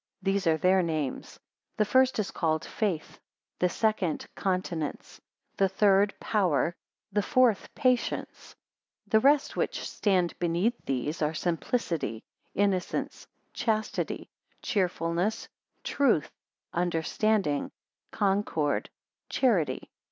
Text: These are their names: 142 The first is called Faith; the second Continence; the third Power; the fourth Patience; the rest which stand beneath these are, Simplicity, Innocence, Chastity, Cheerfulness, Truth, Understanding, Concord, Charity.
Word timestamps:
These 0.23 0.47
are 0.47 0.57
their 0.57 0.81
names: 0.81 1.39
142 1.75 1.75
The 1.77 1.85
first 1.85 2.17
is 2.17 2.31
called 2.31 2.65
Faith; 2.65 3.19
the 3.59 3.69
second 3.69 4.25
Continence; 4.33 5.21
the 5.57 5.69
third 5.69 6.15
Power; 6.19 6.75
the 7.11 7.21
fourth 7.21 7.71
Patience; 7.75 8.55
the 9.05 9.19
rest 9.19 9.55
which 9.55 9.87
stand 9.87 10.33
beneath 10.39 10.73
these 10.87 11.21
are, 11.21 11.35
Simplicity, 11.35 12.23
Innocence, 12.55 13.27
Chastity, 13.53 14.31
Cheerfulness, 14.63 15.47
Truth, 15.83 16.31
Understanding, 16.73 17.69
Concord, 18.09 18.89
Charity. 19.29 19.91